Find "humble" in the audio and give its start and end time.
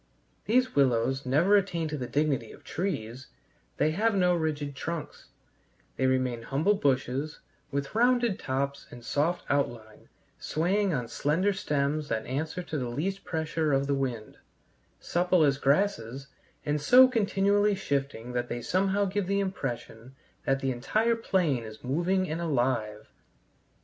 6.41-6.73